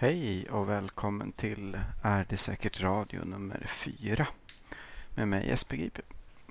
[0.00, 4.26] Hej och välkommen till Är det säkert radio nummer 4
[5.14, 6.02] med mig Jesper Gripe.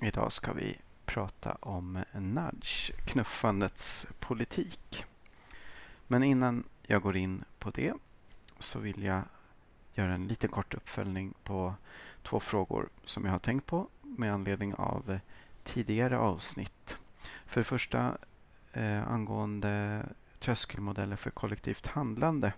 [0.02, 5.04] Idag ska vi prata om nudge, knuffandets politik.
[6.06, 7.92] Men innan jag går in på det
[8.58, 9.22] så vill jag
[9.94, 11.74] göra en liten kort uppföljning på
[12.22, 15.18] två frågor som jag har tänkt på med anledning av
[15.64, 16.98] tidigare avsnitt.
[17.46, 18.18] För det första
[18.72, 20.02] eh, angående
[20.38, 22.52] tröskelmodeller för kollektivt handlande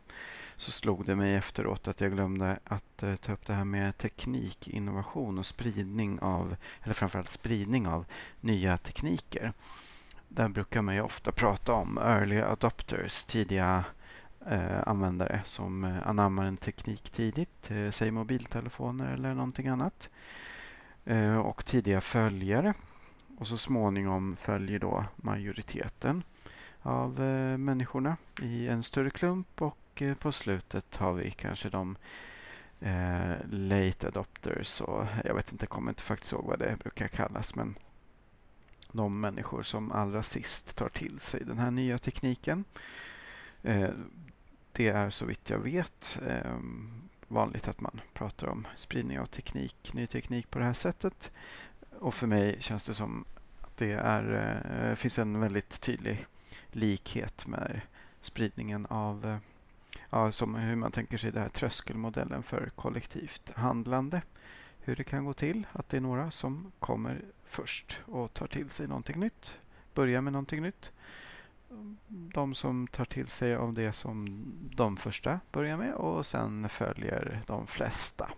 [0.61, 3.99] så slog det mig efteråt att jag glömde att eh, ta upp det här med
[3.99, 8.05] teknik, innovation och spridning av, eller framförallt spridning av
[8.41, 9.53] nya tekniker.
[10.29, 13.85] Där brukar man ju ofta prata om early adopters, tidiga
[14.47, 20.11] eh, användare som eh, anammar en teknik tidigt, säg mobiltelefoner eller någonting annat.
[21.45, 22.75] och tidiga följare.
[23.39, 26.23] Och så småningom följer då majoriteten
[26.83, 27.21] av
[27.59, 31.97] människorna i en större klump och och eh, på slutet har vi kanske de
[32.81, 37.55] eh, late adopters och jag vet inte, kommer inte faktiskt ihåg vad det brukar kallas
[37.55, 37.75] men
[38.93, 42.65] de människor som allra sist tar till sig den här nya tekniken.
[43.63, 43.91] Eh,
[44.73, 46.59] det är så vitt jag vet eh,
[47.29, 51.33] vanligt att man pratar om spridning av teknik, ny teknik på det här sättet.
[51.99, 53.25] Och för mig känns det som
[53.61, 54.25] att det är,
[54.91, 56.27] eh, finns en väldigt tydlig
[56.73, 57.81] likhet med
[58.21, 59.37] spridningen av eh,
[60.11, 64.23] ja, som hur man tänker sig den här tröskelmodellen för kollektivt handlande.
[64.81, 68.71] Hur det kan gå till att det är några som kommer först och tar till
[68.71, 69.59] sig någonting nytt.
[69.95, 70.93] Börjar med någonting nytt.
[72.09, 74.45] De som tar till sig av det som
[74.77, 78.31] de första börjar med och sen följer de flesta.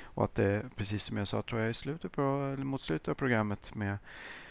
[0.00, 3.08] Och att det, precis som jag sa tror jag i slutet på, eller mot slutet
[3.08, 3.98] av programmet med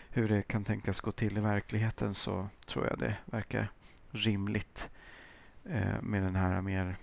[0.09, 3.71] hur det kan tänkas gå till i verkligheten så tror jag det verkar
[4.11, 4.89] rimligt
[5.69, 6.97] Eh, med den här mer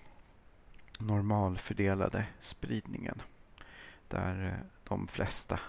[0.99, 3.23] normalfördelade spridningen.
[4.09, 5.61] Där eh, de flesta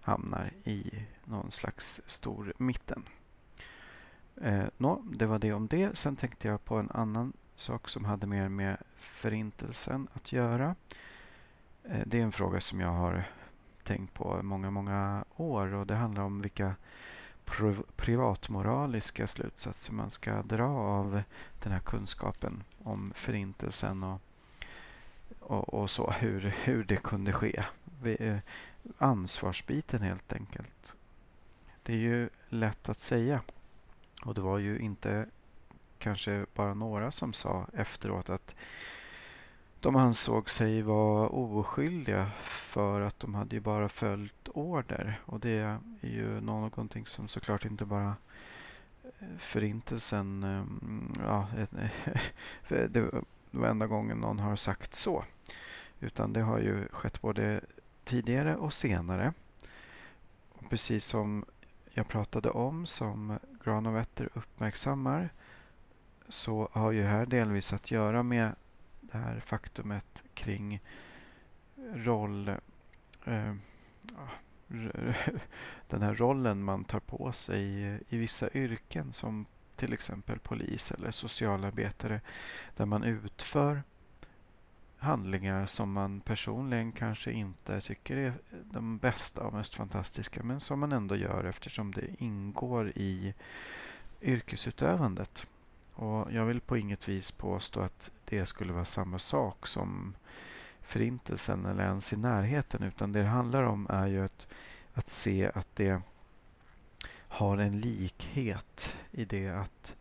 [0.00, 3.02] hamnar i någon slags stor mitten.
[4.36, 5.98] Eh, no, det var det om det.
[5.98, 10.74] Sen tänkte jag på en annan sak som hade mer med förintelsen att göra.
[11.84, 13.24] Eh, det är en fråga som jag har
[13.82, 16.74] tänkt på många, många år och det handlar om vilka
[17.96, 21.22] privatmoraliska slutsatser man ska dra av
[21.62, 24.20] den här kunskapen om förintelsen och,
[25.40, 27.64] och, och så, hur, hur det kunde ske.
[28.04, 28.38] Eh,
[28.98, 30.94] ansvarsbiten helt enkelt.
[31.82, 33.40] Det är ju lätt att säga.
[34.24, 35.26] Och det var ju inte
[35.98, 38.54] kanske bara några som sa efteråt att
[39.80, 45.20] de ansåg sig vara oskyldiga för att de hade ju bara följt order.
[45.24, 48.16] Och det är ju någonting som såklart inte bara
[49.18, 51.46] eh, Förintelsen, ehm, ja,
[52.88, 55.24] det var enda gången någon har sagt så.
[56.00, 57.60] Utan det har ju skett både
[58.04, 59.32] tidigare och senare.
[60.48, 61.44] Och precis som
[61.90, 65.28] jag pratade om, som Granovetter uppmärksammar,
[66.28, 68.54] så har ju här delvis att göra med
[69.12, 70.80] det här faktumet kring
[71.94, 72.48] roll...
[73.24, 73.54] Eh,
[75.88, 79.46] den här rollen man tar på sig i, i vissa yrken som
[79.76, 82.20] till exempel polis eller socialarbetare
[82.76, 83.82] där man utför
[84.98, 90.80] handlingar som man personligen kanske inte tycker är de bästa och mest fantastiska men som
[90.80, 93.34] man ändå gör eftersom det ingår i
[94.22, 95.46] yrkesutövandet.
[95.94, 100.14] Och Jag vill på inget vis påstå att det skulle vara samma sak som
[100.82, 102.82] Förintelsen eller ens i närheten.
[102.82, 104.46] Utan det det handlar om är ju att,
[104.94, 106.00] att se att det
[107.10, 109.94] har en likhet i det att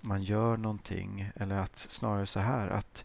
[0.00, 1.30] man gör någonting.
[1.34, 3.04] Eller att snarare så här att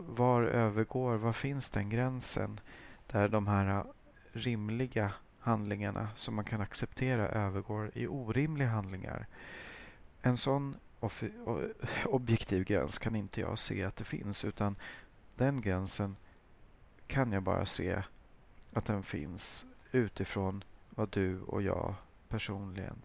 [0.08, 2.60] var övergår, var finns den gränsen
[3.06, 3.84] där de här
[4.32, 9.26] rimliga handlingarna som man kan acceptera övergår i orimliga handlingar.
[10.22, 11.08] En sån Eh,
[12.04, 14.76] objektiv gräns kan inte jag se att det finns utan
[15.36, 16.16] den gränsen
[17.06, 18.02] kan jag bara se
[18.72, 21.94] att den finns utifrån vad du och jag
[22.28, 23.02] personligen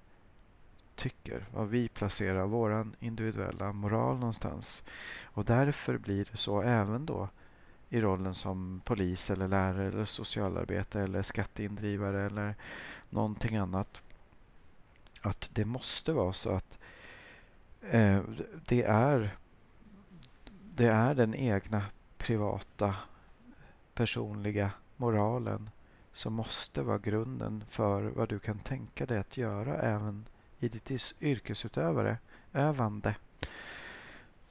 [0.96, 1.46] tycker.
[1.54, 4.84] Vad vi placerar vår individuella moral någonstans.
[5.24, 7.30] Och därför blir det så även då
[7.90, 12.56] i rollen som polis eller lärare eller socialarbetare eller skatteindrivare eller
[13.10, 14.02] någonting annat.
[15.22, 16.80] Att det måste vara så att
[17.90, 18.22] eh,
[18.66, 19.38] det, är,
[20.76, 21.84] det är den egna
[22.18, 22.96] privata
[23.94, 25.70] personliga moralen
[26.14, 30.26] som måste vara grunden för vad du kan tänka dig att göra även
[30.60, 32.18] i ditt yrkesutövare,
[32.54, 33.16] övande.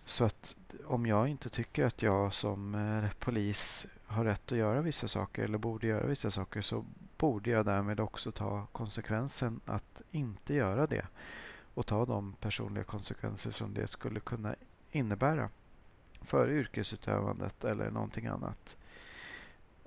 [0.04, 4.80] Så att om jag inte tycker att jag som eh, polis har rätt att göra
[4.80, 6.84] vissa saker eller borde göra vissa saker så
[7.16, 11.06] borde jag därmed också ta konsekvensen att inte göra det
[11.80, 14.54] och ta de personliga konsekvenser som det skulle kunna
[14.90, 15.50] innebära
[16.20, 18.76] för yrkesutövandet eller någonting annat.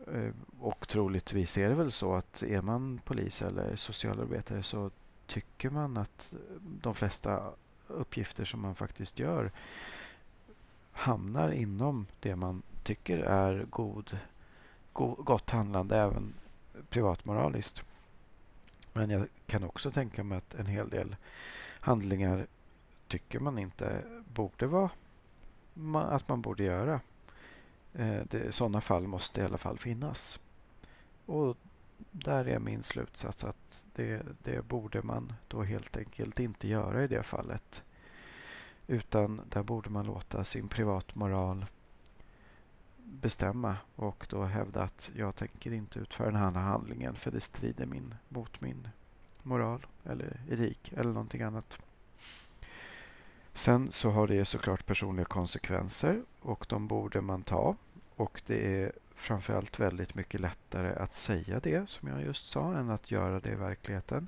[0.07, 4.91] Eh, och troligtvis är det väl så att är man polis eller socialarbetare så
[5.27, 6.33] tycker man att
[6.81, 7.51] de flesta
[7.87, 9.51] uppgifter som man faktiskt gör
[10.91, 14.17] hamnar inom det man tycker är god,
[14.93, 16.33] god, gott handlande även
[16.89, 17.83] privatmoraliskt.
[18.93, 21.15] Men jag kan också tänka mig att en hel del
[21.83, 22.47] handlingar
[23.07, 24.03] tycker man inte
[24.33, 24.89] borde vara
[25.93, 27.01] att man borde göra.
[27.93, 30.39] Eh, sådana fall måste i alla fall finnas.
[31.25, 31.57] Och
[32.11, 37.07] där är min slutsats att det, det borde man då helt enkelt inte göra i
[37.07, 37.83] det fallet.
[38.87, 41.65] Utan där borde man låta sin privatmoral
[42.97, 47.85] bestämma och då hävda att jag tänker inte utföra den här handlingen för det strider
[47.85, 48.87] min, mot min
[49.43, 51.79] moral eller etik eller någonting annat.
[53.53, 57.75] Sen så har det såklart personliga konsekvenser och de borde man ta.
[58.15, 62.89] Och det är framförallt väldigt mycket lättare att säga det som jag just sa än
[62.89, 64.27] att göra det i verkligheten.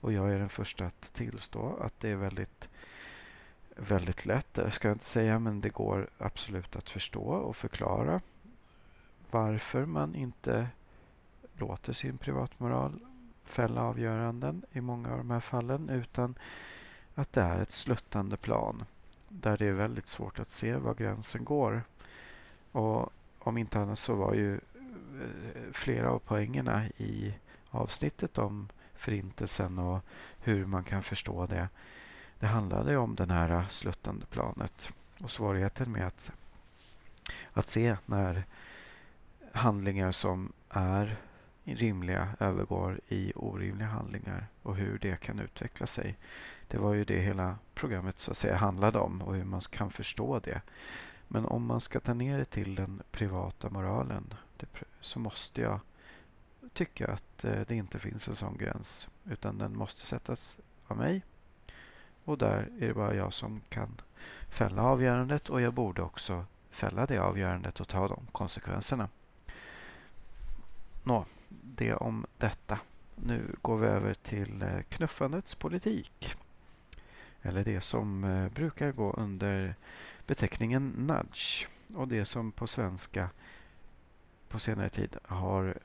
[0.00, 2.68] Och jag är den första att tillstå att det är väldigt
[3.76, 4.54] väldigt lätt.
[4.54, 8.20] Det ska jag inte säga, men det går absolut att förstå och förklara
[9.30, 10.68] varför man inte
[11.54, 13.00] låter sin privatmoral
[13.44, 16.34] fälla avgöranden i många av de här fallen utan
[17.14, 18.84] att det är ett sluttande plan
[19.28, 21.82] där det är väldigt svårt att se var gränsen går.
[22.72, 27.34] Och om inte annat så var ju eh, flera av poängerna i
[27.70, 30.00] avsnittet om Förintelsen och
[30.40, 31.68] hur man kan förstå det.
[32.38, 34.88] Det handlade om det här sluttande planet
[35.20, 36.32] och svårigheten med att,
[37.52, 38.44] att se när
[39.52, 41.16] handlingar som är
[41.64, 46.16] rimliga övergår i orimliga handlingar och hur det kan utveckla sig.
[46.68, 49.90] Det var ju det hela programmet så att säga handlade om och hur man kan
[49.90, 50.60] förstå det.
[51.28, 54.34] Men om man ska ta ner det till den privata moralen
[55.00, 55.80] så måste jag
[56.72, 61.22] tycka att eh, det inte finns en sån gräns utan den måste sättas av mig.
[62.24, 64.00] Och där är det bara jag som kan
[64.48, 69.08] fälla avgörandet och jag borde också fälla det avgörandet och ta de konsekvenserna.
[71.02, 71.24] Nå,
[71.62, 72.78] det om detta.
[73.14, 76.34] Nu går vi över till eh, knuffandets politik.
[77.42, 79.74] Eller det som eh, brukar gå under
[80.26, 81.68] beteckningen nudge.
[81.94, 83.30] Och det som på svenska
[84.48, 85.78] på senare tid har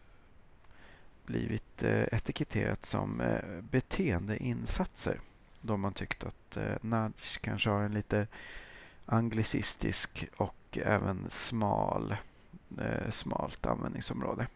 [1.26, 3.40] blivit eh, etiketterat som
[3.72, 5.20] beteendeinsatser.
[5.62, 8.28] Då man tyckt att nudge kanske har en lite
[9.06, 12.16] anglicistisk och även smal,
[13.10, 14.48] smalt användningsområde.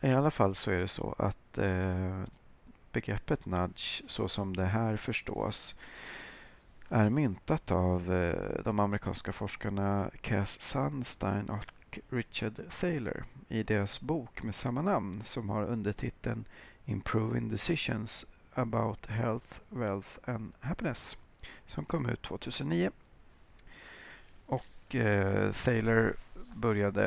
[0.00, 2.22] I alla fall så är det så att eh,
[2.92, 5.74] begreppet nudge så som det här förstås
[6.88, 14.42] är myntat av eh, de amerikanska forskarna Cass Sunstein och Richard Thaler i deras bok
[14.42, 16.44] med samma namn som har undertiteln
[16.84, 21.16] Improving Decisions about Health, Wealth and Happiness
[21.66, 22.90] som kom ut 2009.
[24.46, 26.14] Och eh, Thaler
[26.54, 27.04] började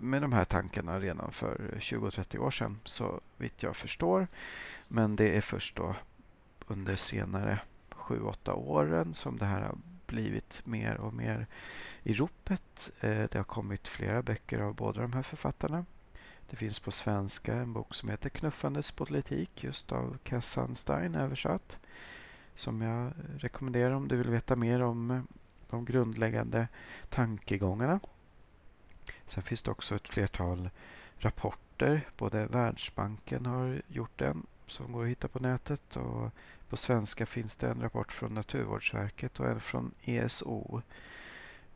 [0.00, 4.26] med de här tankarna redan för 20-30 år sedan så vitt jag förstår.
[4.88, 5.96] Men det är först då
[6.66, 9.76] under senare 7-8 åren som det här har
[10.06, 11.46] blivit mer och mer
[12.02, 12.90] i ropet.
[13.00, 15.84] Eh, det har kommit flera böcker av båda de här författarna.
[16.50, 21.78] Det finns på svenska en bok som heter Knuffandes politik just av Cass Sunstein översatt.
[22.54, 25.26] Som jag rekommenderar om du vill veta mer om
[25.70, 26.68] de grundläggande
[27.08, 28.00] tankegångarna.
[29.26, 30.70] Sen finns det också ett flertal
[31.18, 32.08] rapporter.
[32.16, 36.30] Både Världsbanken har gjort en som går att hitta på nätet och
[36.68, 40.82] på svenska finns det en rapport från Naturvårdsverket och en från ESO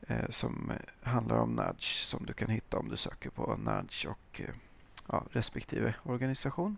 [0.06, 4.40] eh, som handlar om nudge som du kan hitta om du söker på nudge och
[4.40, 4.54] eh,
[5.08, 6.76] ja, respektive organisation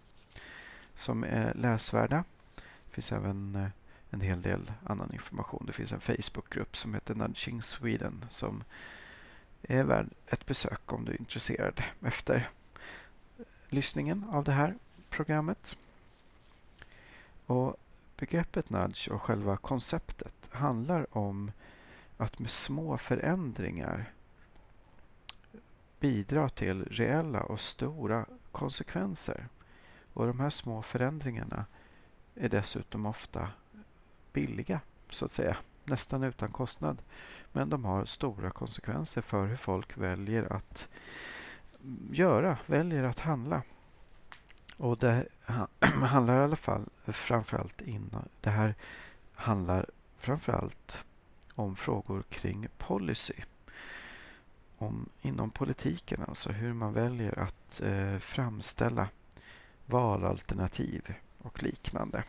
[0.97, 2.25] som är läsvärda.
[2.57, 3.69] Det finns även eh,
[4.11, 5.65] en hel del annan information.
[5.67, 8.65] Det finns en Facebookgrupp som heter Nudging Sweden som
[9.63, 12.51] är värd ett besök om du är intresserad efter
[13.69, 14.75] lyssningen av det här
[15.11, 15.77] programmet.
[17.47, 17.77] Och
[18.19, 21.53] Begreppet nudge och själva konceptet handlar om
[22.17, 24.13] att med små förändringar
[26.01, 29.49] bidra till reella och stora konsekvenser.
[30.13, 31.65] Och de här små förändringarna
[32.35, 33.49] är dessutom ofta
[34.33, 35.57] billiga, så att säga.
[35.89, 36.99] Nästan utan kostnad.
[37.53, 40.89] Men de har stora konsekvenser för hur folk väljer att
[42.11, 43.63] göra, väljer att handla.
[44.77, 45.27] Och det
[45.81, 48.75] handlar i alla fall framförallt inom, det här
[49.35, 49.87] handlar
[50.19, 51.05] framförallt
[51.55, 53.35] om frågor kring policy.
[54.79, 59.09] Om, inom politiken, alltså hur man väljer att eh, framställa
[59.87, 62.25] valalternativ och liknande.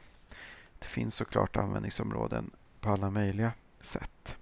[0.80, 4.38] Det finns såklart användningsområden på alla möjliga sätt.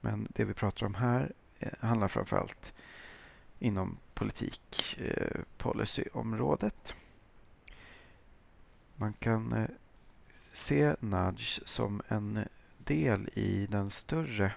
[0.00, 2.72] Men det vi pratar om här eh, handlar framförallt
[3.58, 6.94] inom politik, eh, policyområdet.
[8.96, 9.68] Man kan eh,
[10.52, 12.48] se nudge som en
[12.78, 14.52] del i den större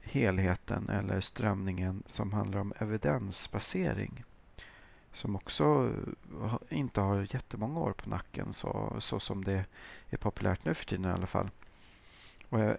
[0.00, 4.24] helheten eller strömningen som handlar om evidensbasering.
[5.12, 5.92] Som också
[6.42, 9.64] eh, inte har jättemånga år på nacken så, så som det
[10.10, 11.50] är populärt nu för tiden i alla fall.
[12.48, 12.76] Jag,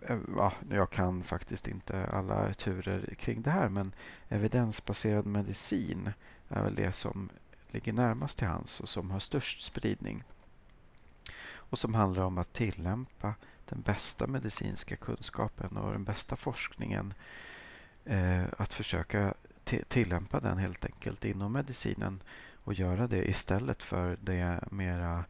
[0.00, 3.94] eh, ja, jag kan faktiskt inte alla turer kring det här men
[4.28, 6.10] evidensbaserad medicin
[6.48, 7.28] är väl det som
[7.70, 10.24] ligger närmast till hands och som har störst spridning.
[11.54, 13.34] Och som handlar om att tillämpa
[13.68, 17.14] den bästa medicinska kunskapen och den bästa forskningen.
[18.04, 19.34] Eh, att försöka
[19.88, 22.22] tillämpa den helt enkelt inom medicinen
[22.64, 25.24] och göra det istället för det mera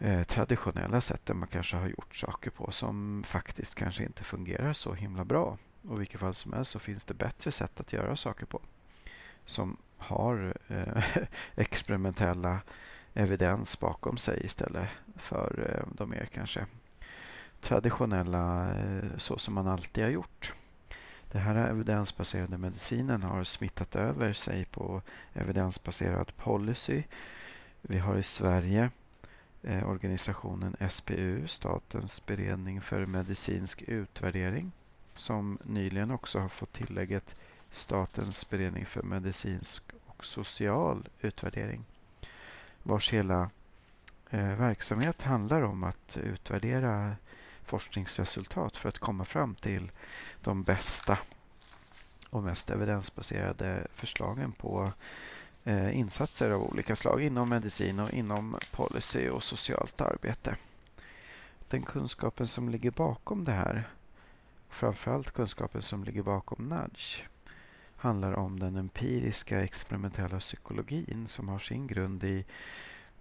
[0.00, 4.94] eh, traditionella sättet man kanske har gjort saker på som faktiskt kanske inte fungerar så
[4.94, 5.58] himla bra.
[5.88, 8.60] Och i vilket fall som helst så finns det bättre sätt att göra saker på
[9.46, 11.04] som har eh,
[11.54, 12.60] experimentella
[13.14, 16.66] evidens bakom sig istället för eh, de mer kanske
[17.60, 20.54] traditionella eh, så som man alltid har gjort.
[21.32, 25.02] Den här evidensbaserade medicinen har smittat över sig på
[25.34, 27.02] evidensbaserad policy.
[27.82, 28.90] Vi har i Sverige
[29.62, 34.72] eh, organisationen SBU, Statens beredning för medicinsk utvärdering,
[35.14, 37.34] som nyligen också har fått tillägget
[37.70, 41.84] Statens beredning för medicinsk och social utvärdering
[42.82, 43.50] vars hela
[44.30, 47.16] eh, verksamhet handlar om att utvärdera
[47.64, 49.90] forskningsresultat för att komma fram till
[50.42, 51.18] de bästa
[52.30, 54.92] och mest evidensbaserade förslagen på
[55.64, 60.56] Eh, insatser av olika slag inom medicin och inom policy och socialt arbete.
[61.68, 63.88] Den kunskapen som ligger bakom det här,
[64.68, 67.22] framförallt kunskapen som ligger bakom nudge,
[67.96, 72.44] handlar om den empiriska experimentella psykologin som har sin grund i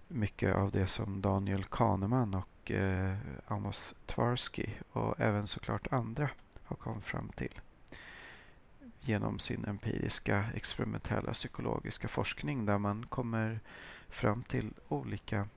[0.08, 3.16] mycket av det som Daniel Kahneman och eh,
[3.48, 6.30] Amos Tversky och även såklart andra
[6.64, 7.60] har kommit fram till
[9.10, 13.60] genom sin empiriska experimentella psykologiska forskning där man kommer
[14.10, 15.48] fram till olika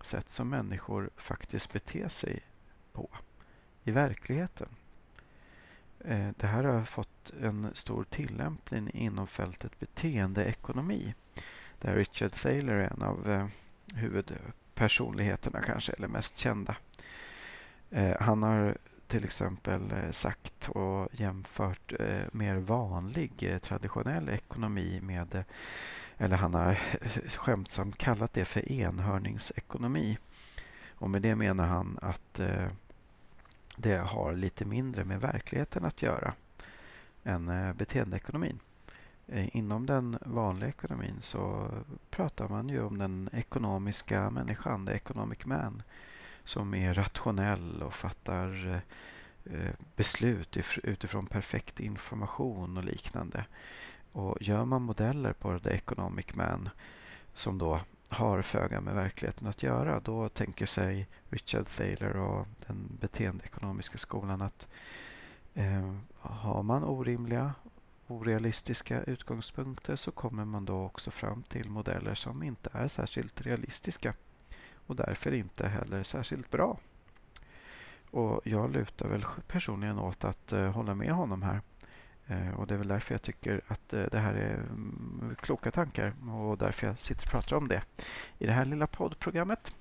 [0.00, 2.42] sätt som människor faktiskt beter sig
[2.92, 3.08] på
[3.84, 4.68] i verkligheten.
[6.04, 11.14] Eh, det här har fått en stor tillämpning inom fältet beteendeekonomi.
[11.78, 13.46] Där Richard Thaler är en av eh,
[13.94, 16.76] huvudpersonligheterna kanske, eller mest kända.
[17.90, 18.76] Eh, han har
[19.08, 25.44] till exempel eh, sagt och jämfört eh, mer vanlig eh, traditionell ekonomi med,
[26.18, 26.80] eller han har
[27.28, 30.18] skämtsamt kallat det för enhörningsekonomi.
[30.88, 32.40] Och med det menar han att
[33.76, 36.34] det har lite mindre med verkligheten att göra
[37.24, 38.58] än beteendeekonomin.
[39.32, 41.70] Inom den vanliga ekonomin så
[42.10, 45.82] pratar man ju om den ekonomiska människan, the economic man,
[46.44, 48.82] som är rationell och fattar
[49.44, 53.44] eh, beslut utifrån perfekt information och liknande.
[54.12, 56.68] Och gör man modeller på the economic man
[57.32, 60.00] som då har föga med verkligheten att göra.
[60.00, 64.68] Då tänker sig Richard Thaler och den beteendeekonomiska skolan att
[65.54, 67.54] eh, har man orimliga
[68.06, 74.14] orealistiska utgångspunkter så kommer man då också fram till modeller som inte är särskilt realistiska
[74.86, 76.78] och därför inte heller särskilt bra.
[78.10, 81.60] Och jag lutar väl personligen åt att eh, hålla med honom här.
[82.26, 85.70] Eh, och det är väl därför jag tycker att eh, det här är mm, kloka
[85.70, 87.82] tankar och därför jag sitter och pratar om det
[88.38, 89.76] i det här lilla poddprogrammet.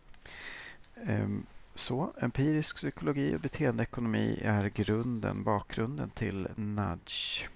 [0.95, 1.45] Ehm,
[1.75, 7.47] så empirisk psykologi och beteendeekonomi är grunden, bakgrunden till nudge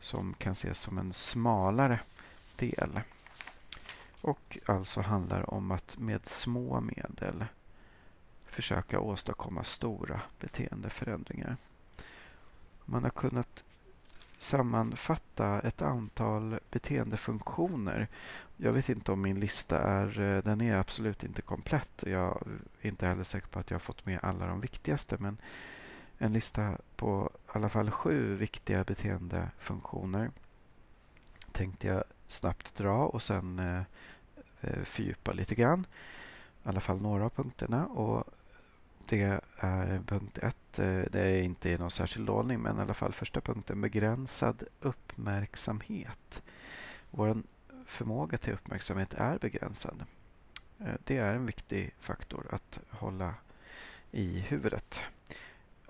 [0.00, 2.00] som kan ses som en smalare
[2.56, 3.00] del
[4.22, 7.44] och alltså handlar om att med små medel
[8.44, 11.56] försöka åstadkomma stora beteendeförändringar.
[12.84, 13.64] Man har kunnat
[14.38, 18.08] sammanfatta ett antal beteendefunktioner.
[18.56, 22.04] Jag vet inte om min lista är, eh, den är absolut inte komplett.
[22.06, 22.46] Jag
[22.80, 25.16] är inte heller säker på att jag har fått med alla de viktigaste.
[25.18, 25.36] Men
[26.18, 30.30] en lista på i alla fall sju viktiga beteendefunktioner
[31.52, 33.82] tänkte jag snabbt dra och sen eh,
[34.60, 35.86] eh, fördjupa lite grann.
[36.64, 37.86] I alla fall några av punkterna.
[37.86, 38.24] Och
[39.08, 40.78] det är punkt ett.
[40.78, 43.80] Eh, det är inte i någon särskild ordning men i alla fall första punkten.
[43.80, 46.42] Begränsad uppmärksamhet.
[47.10, 47.42] Vår
[47.86, 50.04] förmåga till uppmärksamhet är begränsad.
[50.78, 53.34] Eh, det är en viktig faktor att hålla
[54.10, 55.02] i huvudet.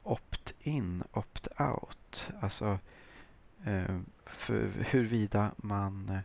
[0.03, 2.33] Opt-in, opt-out.
[2.41, 2.79] Alltså
[3.65, 6.21] Eh, för huruvida man eh,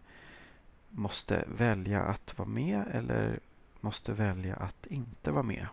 [0.89, 3.39] måste välja att vara med eller
[3.81, 5.67] måste välja att inte vara med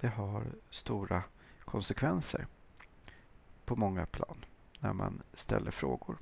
[0.00, 1.22] det har stora
[1.64, 2.46] konsekvenser
[3.64, 4.44] på många plan
[4.80, 6.16] när man ställer frågor.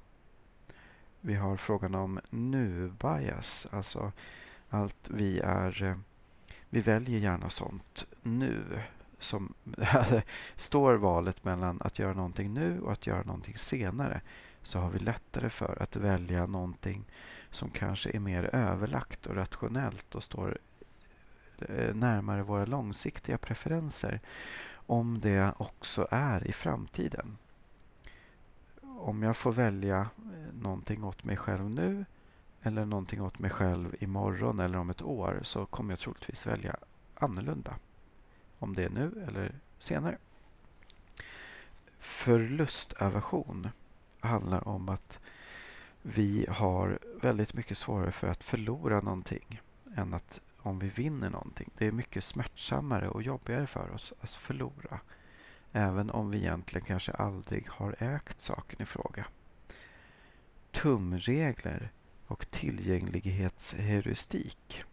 [1.20, 4.12] Vi har frågan om nu-bias, alltså
[4.68, 5.82] allt vi är...
[5.82, 5.96] Eh,
[6.70, 8.82] vi väljer gärna sånt nu.
[9.18, 9.54] Som,
[10.56, 14.20] står valet mellan att göra någonting nu och att göra någonting senare
[14.64, 17.04] så har vi lättare för att välja någonting
[17.50, 20.58] som kanske är mer överlagt och rationellt och står
[21.58, 24.20] eh, närmare våra långsiktiga preferenser
[24.86, 27.38] om det också är i framtiden.
[28.82, 32.04] Om jag får välja eh, någonting åt mig själv nu
[32.62, 36.76] eller någonting åt mig själv imorgon eller om ett år så kommer jag troligtvis välja
[37.14, 37.74] annorlunda.
[38.58, 40.18] Om det är nu eller senare.
[41.98, 43.68] Förlustaversion
[44.24, 45.20] handlar om att
[46.02, 49.60] vi har väldigt mycket svårare för att förlora någonting
[49.96, 51.70] än att om vi vinner någonting.
[51.78, 55.00] Det är mycket smärtsammare och jobbigare för oss att förlora.
[55.72, 59.26] Även om vi egentligen kanske aldrig har ägt saken i fråga.
[60.70, 61.90] Tumregler
[62.26, 64.84] och tillgänglighetsheuristik.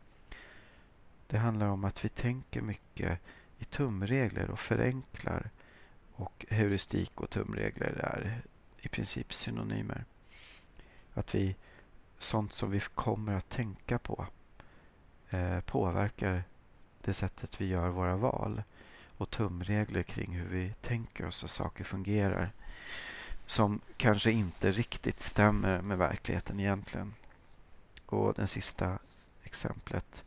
[1.27, 3.19] Det handlar om att vi tänker mycket
[3.59, 5.49] i tumregler och förenklar.
[6.13, 8.41] Och heuristik och tumregler är
[8.81, 10.05] i princip synonymer.
[11.13, 11.55] Att vi,
[12.17, 14.27] sånt som vi kommer att tänka på
[15.29, 16.43] eh, påverkar
[17.01, 18.63] det sättet vi gör våra val
[19.17, 22.51] och tumregler kring hur vi tänker oss att saker fungerar
[23.45, 27.13] som kanske inte riktigt stämmer med verkligheten egentligen.
[28.05, 28.99] Och den sista
[29.43, 30.23] exemplet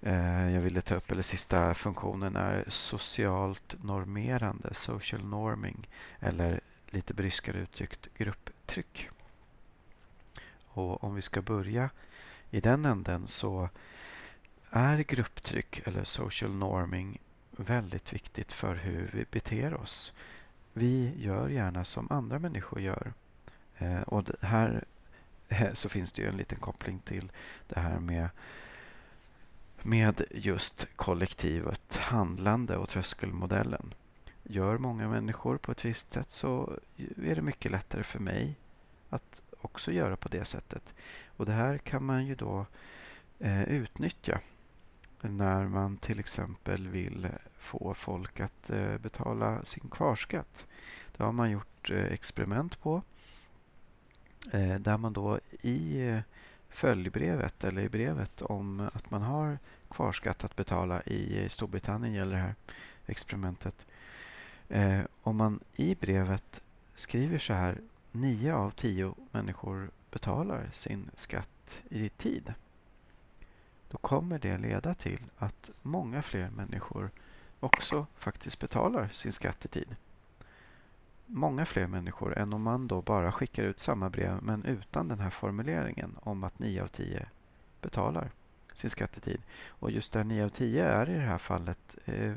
[0.00, 5.88] eh, jag ville ta upp, eller sista funktionen är socialt normerande, social norming,
[6.20, 9.08] eller lite bryskare uttryckt grupptryck.
[10.64, 11.90] Och om vi ska börja
[12.50, 13.68] i den änden så
[14.70, 17.18] är grupptryck eller social norming
[17.50, 20.12] väldigt viktigt för hur vi beter oss.
[20.72, 23.12] Vi gör gärna som andra människor gör.
[23.78, 24.84] Eh, och här
[25.48, 27.32] eh, så finns det ju en liten koppling till
[27.68, 28.28] det här med
[29.86, 33.94] med just kollektivet handlande och tröskelmodellen.
[34.44, 36.78] Gör många människor på ett visst sätt så
[37.16, 38.56] är det mycket lättare för mig
[39.10, 40.94] att också göra på det sättet.
[41.36, 42.66] Och det här kan man ju då
[43.38, 44.40] eh, utnyttja
[45.20, 47.28] när man till exempel vill
[47.58, 50.66] få folk att eh, betala sin kvarskatt.
[51.16, 53.02] Det har man gjort eh, experiment på.
[54.52, 56.20] Eh, där man då i eh,
[56.68, 59.58] följbrevet eller i brevet om att man har
[59.90, 62.54] kvarskatt att betala i eh, Storbritannien gäller det här
[63.06, 63.86] experimentet.
[64.68, 66.62] Eh, om man i brevet
[66.94, 67.80] skriver så här
[68.12, 72.54] nio av tio människor betalar sin skatt i tid
[73.94, 77.10] då kommer det leda till att många fler människor
[77.60, 79.96] också faktiskt betalar sin skatt i tid.
[81.26, 85.20] Många fler människor än om man då bara skickar ut samma brev men utan den
[85.20, 87.26] här formuleringen om att nio av tio
[87.80, 88.30] betalar
[88.74, 89.40] sin skattetid.
[89.68, 92.32] Och just där 9 av 10 är i det här fallet eh,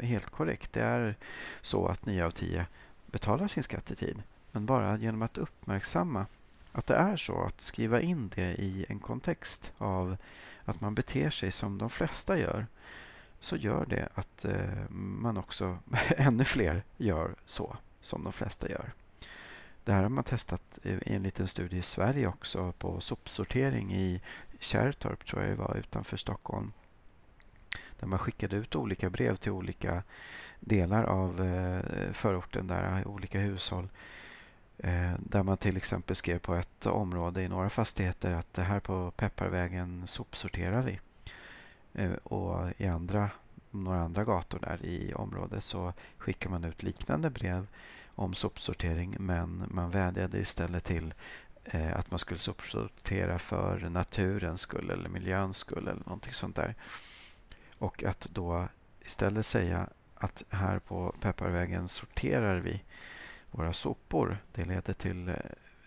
[0.00, 0.72] helt korrekt.
[0.72, 1.14] Det är
[1.60, 2.66] så att 9 av 10
[3.06, 4.22] betalar sin skattetid.
[4.52, 6.26] Men bara genom att uppmärksamma
[6.72, 10.16] att det är så, att skriva in det i en kontext av
[10.64, 12.66] att man beter sig som de flesta gör
[13.40, 15.78] så gör det att eh, man också,
[16.16, 18.92] ännu fler gör så som de flesta gör.
[19.84, 23.94] Det här har man testat eh, i en liten studie i Sverige också på sopsortering
[23.94, 24.20] i
[24.62, 26.72] Kärrtorp, tror jag det var, utanför Stockholm.
[28.00, 30.02] Där man skickade ut olika brev till olika
[30.60, 33.88] delar av eh, förorten, där olika hushåll.
[34.78, 38.80] Eh, där man till exempel skrev på ett område i några fastigheter att det här
[38.80, 41.00] på Pepparvägen sopsorterar vi.
[41.92, 43.30] Eh, och i andra,
[43.70, 47.66] några andra gator där i området så skickar man ut liknande brev
[48.14, 51.14] om sopsortering men man vädjade istället till
[51.64, 56.74] Eh, att man skulle sopsortera för naturens skull eller miljöns skull eller någonting sånt där.
[57.78, 58.68] Och att då
[59.00, 62.82] istället säga att här på Pepparvägen sorterar vi
[63.50, 64.38] våra sopor.
[64.52, 65.36] Det leder till eh,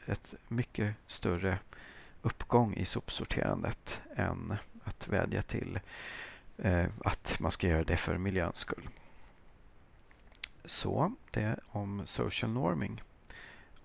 [0.05, 1.59] ett mycket större
[2.21, 5.79] uppgång i sopsorterandet än att vädja till
[6.57, 8.89] eh, att man ska göra det för miljöns skull.
[10.65, 13.03] Så, det om social norming.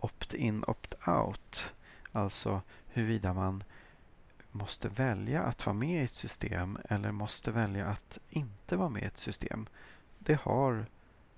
[0.00, 1.72] Opt-in, opt-out.
[2.12, 3.64] Alltså huruvida man
[4.52, 9.02] måste välja att vara med i ett system eller måste välja att inte vara med
[9.02, 9.66] i ett system.
[10.18, 10.86] Det har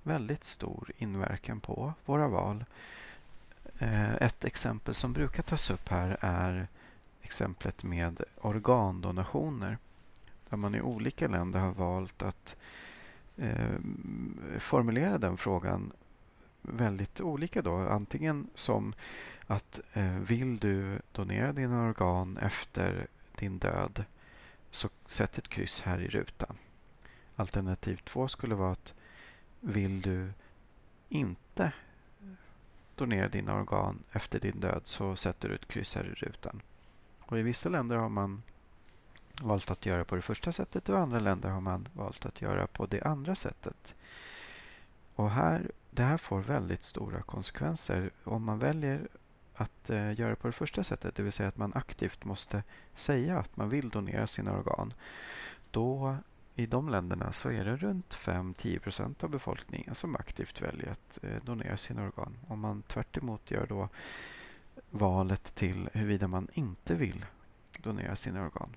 [0.03, 2.65] väldigt stor inverkan på våra val.
[3.79, 6.69] Eh, ett exempel som brukar tas upp här är
[7.23, 9.79] exemplet med organdonationer.
[10.49, 12.57] Där man i olika länder har valt att
[13.37, 13.79] eh,
[14.59, 15.93] formulera den frågan
[16.63, 17.63] väldigt olika.
[17.63, 17.77] då.
[17.77, 18.95] Antingen som
[19.47, 23.07] att eh, vill du donera dina organ efter
[23.39, 24.05] din död
[24.71, 26.57] så sätt ett kryss här i rutan.
[27.37, 28.95] Alternativ två skulle vara att
[29.61, 30.33] vill du
[31.09, 31.73] inte
[32.95, 36.63] donera dina organ efter din död så sätter du ett kryss här i rutan.
[37.21, 38.43] Och I vissa länder har man
[39.41, 42.41] valt att göra på det första sättet och i andra länder har man valt att
[42.41, 43.95] göra på det andra sättet.
[45.15, 48.11] Och här, det här får väldigt stora konsekvenser.
[48.25, 49.09] Om man väljer
[49.55, 52.63] att eh, göra på det första sättet, det vill säga att man aktivt måste
[52.95, 54.95] säga att man vill donera sina organ,
[55.71, 56.17] då
[56.55, 61.45] i de länderna så är det runt 5-10% av befolkningen som aktivt väljer att eh,
[61.45, 62.39] donera sina organ.
[62.49, 63.89] Om man tvärt gör då
[64.91, 67.27] valet till huruvida man inte vill
[67.79, 68.77] donera sina organ.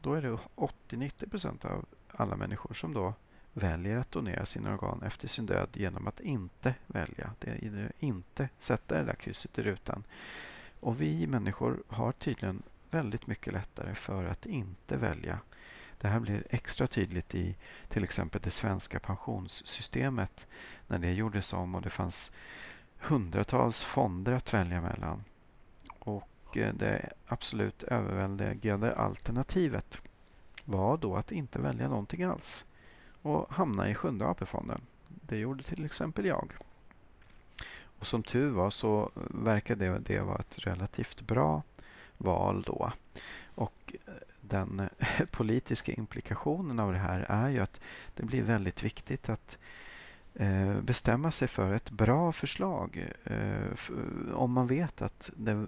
[0.00, 3.14] Då är det 80-90% av alla människor som då
[3.58, 7.30] väljer att donera sina organ efter sin död genom att inte välja.
[7.38, 10.04] Det är inte sätta det där krysset i rutan.
[10.80, 15.38] Och vi människor har tydligen väldigt mycket lättare för att inte välja.
[16.00, 17.56] Det här blir extra tydligt i
[17.88, 20.46] till exempel det svenska pensionssystemet
[20.86, 22.32] när det gjordes om och det fanns
[22.98, 25.24] hundratals fonder att välja mellan.
[25.98, 30.00] Och eh, det absolut överväldigande alternativet
[30.64, 32.64] var då att inte välja någonting alls
[33.28, 34.80] och hamna i Sjunde AP-fonden.
[35.08, 36.52] Det gjorde till exempel jag.
[37.98, 41.62] Och Som tur var så verkade det vara ett relativt bra
[42.16, 42.92] val då.
[43.54, 47.80] Och eh, den eh, politiska implikationen av det här är ju att
[48.14, 49.58] det blir väldigt viktigt att
[50.34, 53.12] eh, bestämma sig för ett bra förslag.
[54.34, 55.66] Om man vet att det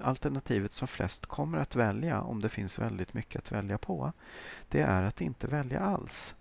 [0.00, 4.12] alternativet som flest kommer att välja, om det finns väldigt mycket att välja på,
[4.68, 6.34] det är att inte välja alls.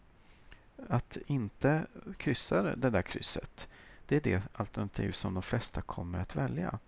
[0.90, 1.86] Att inte
[2.18, 3.68] kryssa det där krysset,
[4.06, 6.80] det är det alternativ som de flesta kommer att välja.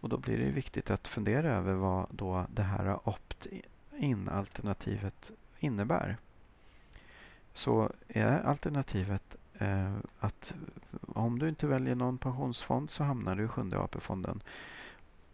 [0.00, 6.16] Och då blir det viktigt att fundera över vad då det här opt-in-alternativet innebär.
[7.54, 10.54] Så är alternativet eh, att
[11.00, 14.42] om du inte väljer någon pensionsfond så hamnar du i Sjunde AP-fonden.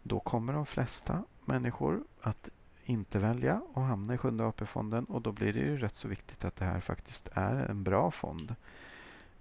[0.03, 2.49] Då kommer de flesta människor att
[2.85, 6.45] inte välja och hamna i Sjunde AP-fonden och då blir det ju rätt så viktigt
[6.45, 8.55] att det här faktiskt är en bra fond.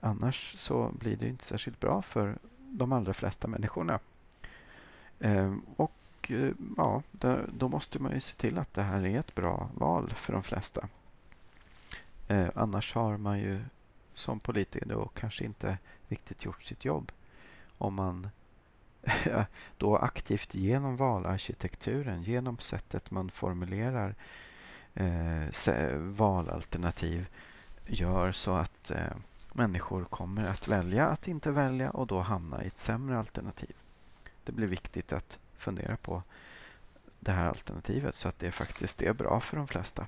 [0.01, 3.99] Annars så blir det inte särskilt bra för de allra flesta människorna.
[5.19, 7.03] Eh, och eh, ja,
[7.53, 10.43] då måste man ju se till att det här är ett bra val för de
[10.43, 10.89] flesta.
[12.29, 13.61] Eh, annars har man ju
[14.15, 15.79] som politiker då kanske inte
[16.09, 17.13] riktigt gjort sitt jobb.
[17.79, 18.29] Om man
[19.79, 24.15] då aktivt genom valarkitekturen, genom sättet man formulerar
[24.95, 27.27] eh, valalternativ
[27.87, 29.17] gör så att eh,
[29.53, 33.75] människor kommer att välja att inte välja och då hamna i ett sämre alternativ.
[34.45, 36.23] Det blir viktigt att fundera på
[37.21, 40.07] det här alternativet så att det faktiskt är bra för de flesta.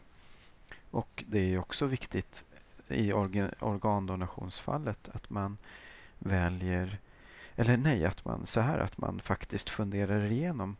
[0.91, 2.45] Och det är också viktigt
[2.89, 5.59] i organdonationsfallet att man
[6.19, 6.99] väljer
[7.57, 10.77] eller nej, att man så här att man faktiskt funderar igenom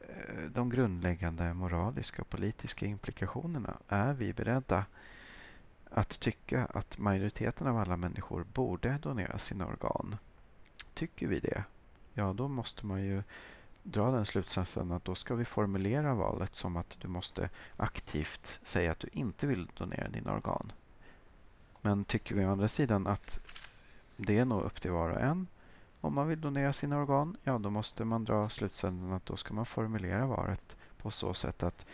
[0.00, 3.76] eh, de grundläggande moraliska och politiska implikationerna.
[3.88, 4.84] Är vi beredda
[5.90, 10.16] att tycka att majoriteten av alla människor borde donera sina organ?
[10.94, 11.64] Tycker vi det?
[12.14, 13.22] Ja, då måste man ju
[13.82, 18.92] dra den slutsatsen att då ska vi formulera valet som att du måste aktivt säga
[18.92, 20.72] att du inte vill donera dina organ.
[21.80, 23.40] Men tycker vi å andra sidan att
[24.16, 25.46] det är nog upp till var och en
[26.00, 29.54] om man vill donera sina organ, ja då måste man dra slutsatsen att då ska
[29.54, 31.86] man formulera valet på så sätt att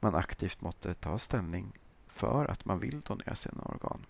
[0.00, 1.72] man aktivt måste ta ställning
[2.06, 4.06] för att man vill donera sina organ.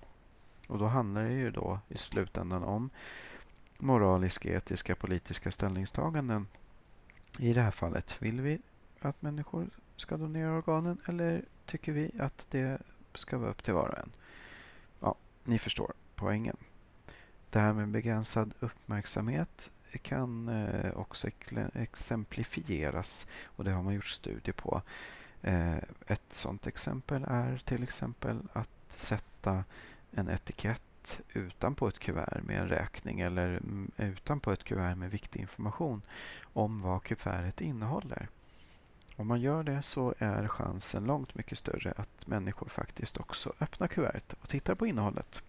[0.68, 2.90] Och då handlar det ju då i slutändan om
[3.78, 6.48] moraliska, etiska, politiska ställningstaganden.
[7.38, 8.58] I det här fallet, vill vi
[9.00, 12.82] att människor ska donera organen eller tycker vi att det
[13.14, 14.12] ska vara upp till var och en?
[15.00, 16.56] Ja, ni förstår poängen.
[17.50, 19.70] Det här med begränsad uppmärksamhet
[20.02, 21.28] kan eh, också
[21.74, 24.82] exemplifieras och det har man gjort studier på.
[25.42, 29.64] Eh, ett sådant exempel är till exempel att sätta
[30.10, 35.40] en etikett utanpå ett kuvert med en räkning eller mm, utanpå ett kuvert med viktig
[35.40, 36.02] information
[36.42, 38.28] om vad kuvertet innehåller.
[39.16, 43.88] Om man gör det så är chansen långt mycket större att människor faktiskt också öppnar
[43.88, 45.42] kuvertet och tittar på innehållet.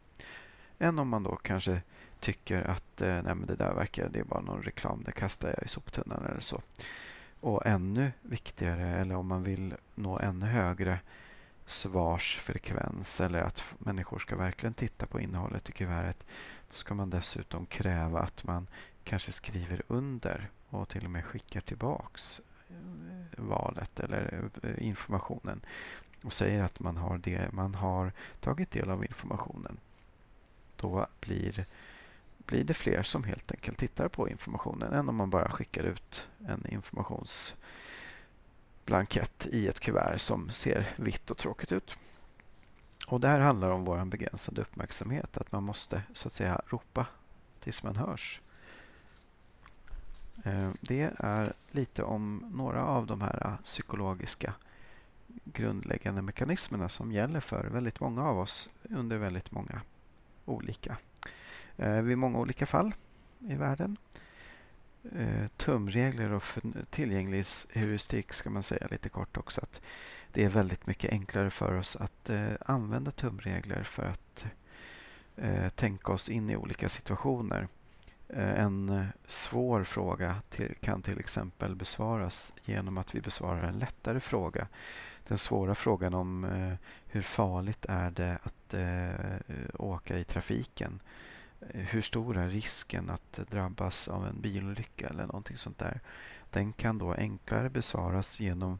[0.79, 1.81] Än om man då kanske
[2.19, 5.47] tycker att eh, nej, men det där verkar, det är bara någon reklam, det kastar
[5.47, 6.61] jag i soptunnan eller så.
[7.39, 10.99] Och ännu viktigare, eller om man vill nå ännu högre
[11.65, 16.25] svarsfrekvens eller att människor ska verkligen titta på innehållet i kuvertet.
[16.71, 18.67] Då ska man dessutom kräva att man
[19.03, 25.61] kanske skriver under och till och med skickar tillbaks eh, valet eller eh, informationen
[26.23, 29.77] och säger att man har, det, man har tagit del av informationen.
[30.77, 31.65] Då blir
[32.47, 36.27] blir det fler som helt enkelt tittar på informationen än om man bara skickar ut
[36.47, 41.95] en informationsblankett i ett kuvert som ser vitt och tråkigt ut.
[43.07, 47.07] Och Det här handlar om vår begränsade uppmärksamhet, att man måste så att säga ropa
[47.59, 48.41] tills man hörs.
[50.43, 54.53] Eh, det är lite om några av de här ah, psykologiska
[55.43, 59.81] grundläggande mekanismerna som gäller för väldigt många av oss under väldigt många
[60.49, 60.97] olika
[61.77, 62.93] eh, vid många olika fall
[63.39, 63.97] i världen.
[65.15, 66.43] Eh, tumregler och
[66.89, 69.61] tillgänglighetsheuristik ska man säga lite kort också.
[69.61, 69.81] att
[70.31, 74.45] Det är väldigt mycket enklare för oss att eh, använda tumregler för att
[75.35, 77.67] eh, tänka oss in i olika situationer.
[78.29, 84.19] Eh, en svår fråga till, kan till exempel besvaras genom att vi besvarar en lättare
[84.19, 84.67] fråga.
[85.27, 86.73] Den svåra frågan om eh,
[87.07, 90.99] hur farligt är det att eh, åka i trafiken
[91.61, 95.99] eh, hur stor är risken att drabbas av en bilolycka eller någonting sånt där.
[96.49, 98.79] Den kan då enklare besvaras genom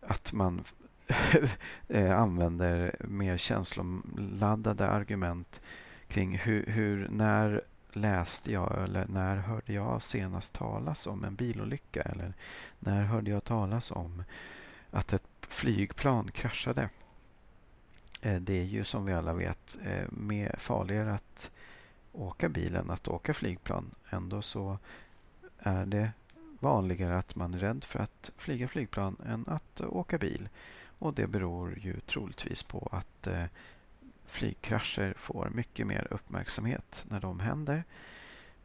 [0.00, 0.64] att man
[1.88, 5.60] eh, använder mer känsloladdade argument
[6.08, 12.02] kring hur, hur, när läste jag eller när hörde jag senast talas om en bilolycka
[12.02, 12.34] eller
[12.78, 14.24] när hörde jag talas om
[14.92, 16.88] att ett flygplan kraschade.
[18.20, 21.50] Eh, det är ju som vi alla vet eh, mer farligare att
[22.12, 23.90] åka bil än att åka flygplan.
[24.10, 24.78] Ändå så
[25.58, 26.12] är det
[26.60, 30.48] vanligare att man är rädd för att flyga flygplan än att åka bil.
[30.98, 33.44] Och det beror ju troligtvis på att eh,
[34.26, 37.84] flygkrascher får mycket mer uppmärksamhet när de händer.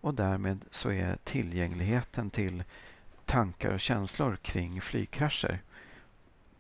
[0.02, 2.64] Och därmed så är tillgängligheten till
[3.26, 5.62] tankar och känslor kring flygkrascher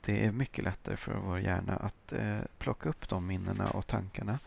[0.07, 4.39] det är mycket lättare för vår hjärna att eh, plocka upp de minnena och tankarna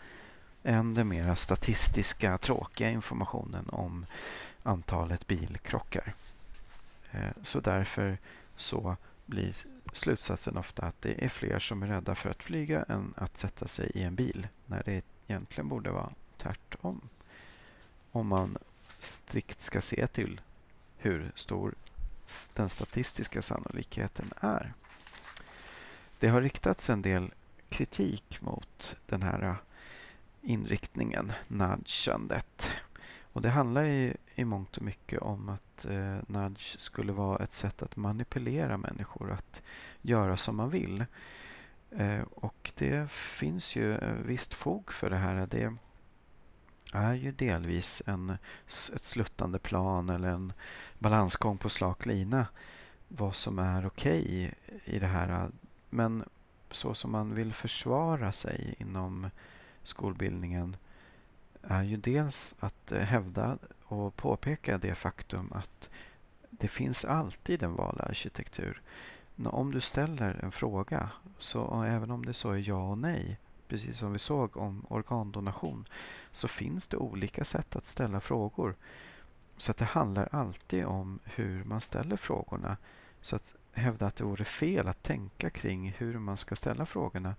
[0.63, 4.07] än den mera statistiska, tråkiga informationen om
[4.63, 6.15] antalet bilkrockar.
[7.11, 8.19] Eh, så därför
[8.57, 8.97] så
[9.27, 9.55] blir
[9.93, 13.69] slutsatsen ofta att det är fler som är rädda för att flyga än att sätta
[13.69, 17.01] sig i en bil, när det egentligen borde vara tvärtom.
[18.13, 18.59] Om man
[18.99, 20.41] strikt ska se till
[20.99, 21.75] hur stor
[22.55, 24.73] den statistiska sannolikheten är.
[26.21, 27.31] Det har riktats en del
[27.69, 29.55] kritik mot den här äh,
[30.43, 32.71] inriktningen, nudgandet.
[33.33, 37.53] Och det handlar i, i mångt och mycket om att eh, nudge skulle vara ett
[37.53, 39.63] sätt att manipulera människor att
[40.03, 41.05] göra som man vill.
[41.91, 45.47] Eh, och det finns ju visst fog för det här.
[45.47, 45.77] Det
[46.93, 48.31] är ju delvis en,
[48.95, 50.53] ett sluttande plan eller en
[50.99, 52.47] balansgång på slak lina
[53.09, 54.51] vad som är okej okay
[54.85, 55.51] i det här
[55.91, 56.25] men
[56.71, 59.31] så som man vill försvara sig inom
[59.83, 60.77] skolbildningen
[61.63, 65.91] är ju dels att eh, hävda och påpeka det faktum att
[66.51, 68.83] det finns alltid en valarkitektur.
[69.45, 73.99] Om du ställer en fråga, så även om det så är ja och nej, precis
[73.99, 75.85] som vi såg om organdonation,
[76.33, 78.75] så finns det olika sätt att ställa frågor.
[79.57, 82.77] Så att det handlar alltid om hur man ställer frågorna.
[83.23, 87.35] Så att hävda att det vore fel att tänka kring hur man ska ställa frågorna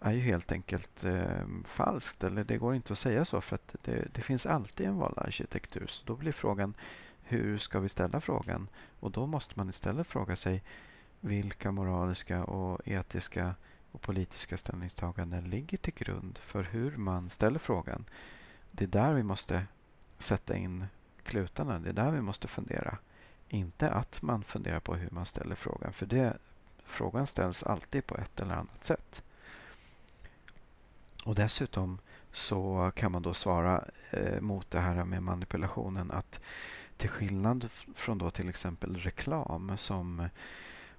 [0.00, 2.24] är ju helt enkelt eh, falskt.
[2.24, 5.86] Eller det går inte att säga så för att det, det finns alltid en valarkitektur.
[5.86, 6.74] Så då blir frågan
[7.22, 8.68] hur ska vi ställa frågan?
[9.00, 10.62] Och då måste man istället fråga sig
[11.20, 13.54] vilka moraliska och etiska
[13.92, 18.04] och politiska ställningstaganden ligger till grund för hur man ställer frågan.
[18.70, 19.66] Det är där vi måste
[20.18, 20.86] sätta in
[21.22, 21.78] klutarna.
[21.78, 22.98] Det är där vi måste fundera.
[23.48, 25.92] Inte att man funderar på hur man ställer frågan.
[25.92, 26.36] För det,
[26.84, 29.22] frågan ställs alltid på ett eller annat sätt.
[31.24, 31.98] Och dessutom
[32.32, 36.40] så kan man då svara eh, mot det här med manipulationen att
[36.96, 40.28] till skillnad från då till exempel reklam som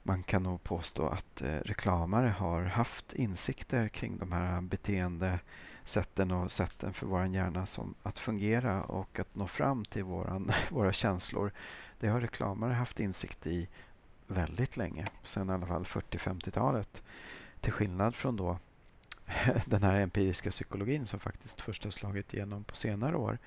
[0.04, 6.52] man kan nog påstå att eh, reklamare har haft insikter kring de här beteendesätten och
[6.52, 11.52] sätten för vår hjärna som att fungera och att nå fram till våran, våra känslor.
[12.00, 13.68] Det har reklamare haft insikt i
[14.28, 17.02] väldigt länge, sedan i alla fall 40-50-talet.
[17.62, 18.60] Till skillnad från då
[19.66, 23.38] den här empiriska psykologin som faktiskt först har slagit igenom på senare år.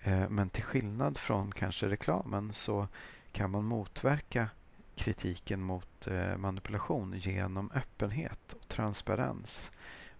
[0.00, 2.88] Eh, men till skillnad från kanske reklamen så
[3.32, 4.48] kan man motverka
[4.94, 9.72] kritiken mot eh, manipulation genom öppenhet, och transparens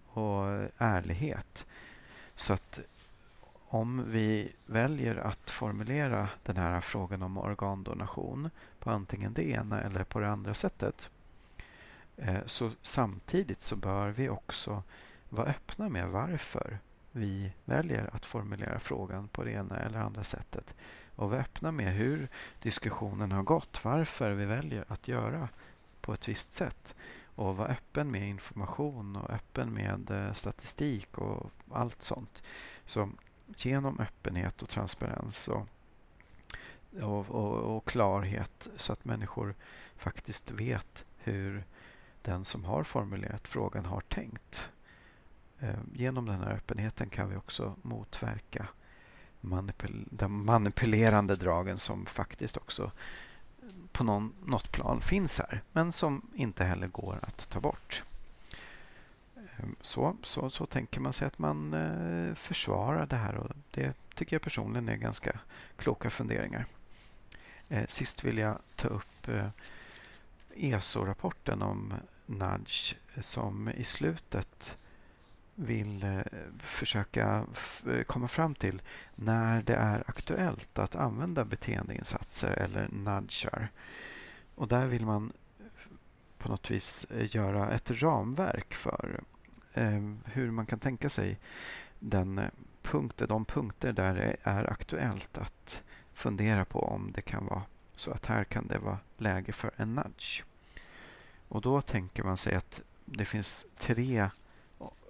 [0.07, 1.65] och eh, ärlighet.
[2.35, 2.79] Så att
[3.73, 10.03] om vi väljer att formulera den här frågan om organdonation på antingen det ena eller
[10.03, 11.09] på det andra sättet
[12.17, 14.83] eh, så samtidigt så bör vi också
[15.29, 16.77] vara öppna med varför
[17.11, 20.75] vi väljer att formulera frågan på det ena eller andra sättet
[21.15, 22.27] och vara öppna med hur
[22.61, 25.49] diskussionen har gått, varför vi väljer att göra
[26.01, 26.95] på ett visst sätt
[27.35, 32.43] och vara öppen med information och öppen med eh, statistik och allt sånt.
[32.85, 33.09] Så
[33.47, 35.67] genom öppenhet och transparens och,
[37.01, 39.55] och, och, och klarhet så att människor
[39.97, 41.63] faktiskt vet hur
[42.21, 44.69] den som har formulerat frågan har tänkt.
[45.59, 48.67] Eh, genom den här öppenheten kan vi också motverka
[49.41, 52.91] manipul de manipulerande dragen som faktiskt också
[53.91, 58.03] på någon, något plan finns här men som inte heller går att ta bort.
[59.81, 64.35] Så, så, så tänker man sig att man eh, försvarar det här och det tycker
[64.35, 65.39] jag personligen är ganska
[65.77, 66.65] kloka funderingar.
[67.69, 69.47] Eh, sist vill jag ta upp eh,
[70.55, 71.93] ESO-rapporten om
[72.25, 74.77] nudge som i slutet
[75.55, 76.23] vill
[76.59, 77.45] försöka
[78.07, 78.81] komma fram till
[79.15, 83.71] när det är aktuellt att använda beteendeinsatser eller nudgar.
[84.55, 85.31] Och där vill man
[86.37, 89.23] på något vis göra ett ramverk för
[89.73, 91.39] Ehm, hur man kan tänka sig
[91.99, 92.49] den eh,
[92.81, 95.83] punkter, de punkter där det är aktuellt att
[96.13, 97.63] fundera på om det kan vara
[97.95, 100.43] så att här kan det vara läge för en nudge.
[101.47, 104.29] Och då tänker man sig att det finns tre eh,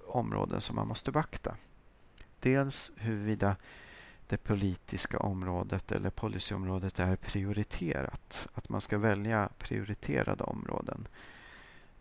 [0.07, 1.55] områden som man måste beakta.
[2.39, 3.55] Dels huruvida
[4.27, 8.47] det politiska området eller policyområdet är prioriterat.
[8.53, 11.07] Att man ska välja prioriterade områden.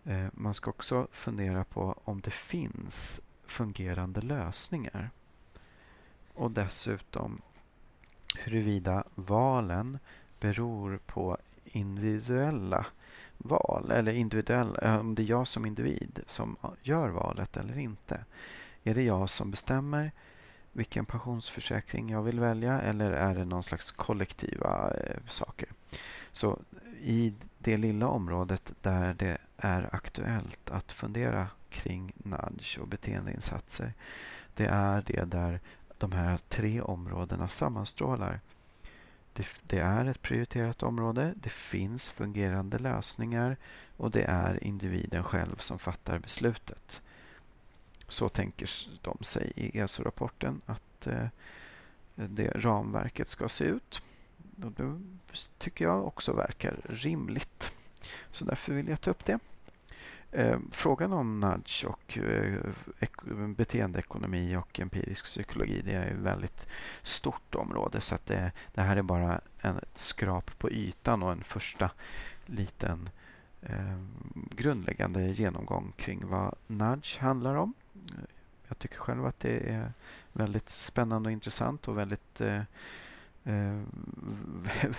[0.05, 5.11] Eh, man ska också fundera på om det finns fungerande lösningar.
[6.35, 7.43] Och dessutom
[8.37, 9.99] huruvida valen
[10.41, 12.87] beror på individuella
[13.39, 18.25] val eller individuell, eh, om det är jag som individ som gör valet eller inte.
[18.85, 20.13] Är det jag som bestämmer
[20.73, 25.69] vilken pensionsförsäkring jag vill välja eller är det någon slags kollektiva eh, saker?
[26.33, 26.59] Så
[27.03, 33.93] i det lilla området där det är aktuellt att fundera kring nudge och beteendeinsatser.
[34.55, 35.61] Det är det där
[35.99, 38.41] de här tre områdena sammanstrålar.
[39.33, 41.35] Det, det, är ett prioriterat område.
[41.37, 43.57] Det finns fungerande lösningar
[43.97, 47.03] och det är individen själv som fattar beslutet.
[48.09, 48.71] Så tänker
[49.03, 51.27] de sig i ESO-rapporten att eh,
[52.15, 54.03] det ramverket ska se ut.
[54.65, 55.01] Och det
[55.59, 57.73] tycker jag också verkar rimligt.
[58.31, 59.39] Så därför vill jag ta upp det.
[60.35, 66.67] Eh, frågan om nudge och eh, beteendeekonomi och empirisk psykologi det är ett väldigt
[67.03, 71.33] stort område så att det, det här är bara en, ett skrap på ytan och
[71.33, 71.91] en första
[72.47, 73.09] liten
[73.63, 73.99] eh,
[74.51, 77.75] grundläggande genomgång kring vad nudge handlar om.
[78.69, 79.93] Jag tycker själv att det är
[80.33, 82.63] väldigt spännande och intressant och väldigt eh,
[83.45, 83.81] eh,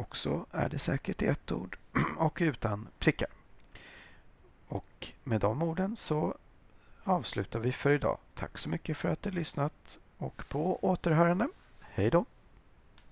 [0.00, 1.78] Också är det säkert i ett ord
[2.16, 3.28] och utan prickar.
[4.68, 6.34] Och med de orden så
[7.04, 8.18] avslutar vi för idag.
[8.34, 11.48] Tack så mycket för att du lyssnat och på återhörande.
[11.80, 12.24] Hej då!